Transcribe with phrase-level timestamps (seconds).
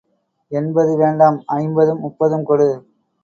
[0.51, 2.67] எண்பது வேண்டாம் ஐம்பதும் முப்பதும் கொடு.